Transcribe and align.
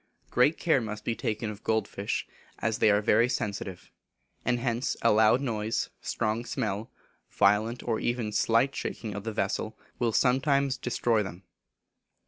Great 0.31 0.57
care 0.57 0.81
must 0.81 1.05
be 1.05 1.15
taken 1.15 1.51
of 1.51 1.63
gold 1.63 1.87
fish, 1.87 2.27
as 2.57 2.79
they 2.79 2.89
are 2.89 3.03
very 3.03 3.29
sensitive; 3.29 3.91
and 4.43 4.57
hence 4.57 4.97
a 5.03 5.11
loud 5.11 5.41
noise, 5.41 5.91
strong 6.01 6.43
smell, 6.43 6.89
violent 7.29 7.83
or 7.83 7.99
even 7.99 8.31
slight 8.31 8.75
shaking 8.75 9.13
of 9.13 9.25
the 9.25 9.31
vessel, 9.31 9.77
will 9.99 10.11
sometimes 10.11 10.75
destroy 10.75 11.21
them. 11.21 11.43